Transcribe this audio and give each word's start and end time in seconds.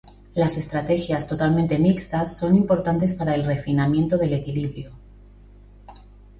Las 0.33 0.57
estrategias 0.57 1.27
totalmente 1.27 1.77
mixtas 1.77 2.35
son 2.35 2.55
importantes 2.55 3.13
para 3.13 3.35
el 3.35 3.45
refinamiento 3.45 4.17
del 4.17 4.33
equilibrio. 4.33 4.93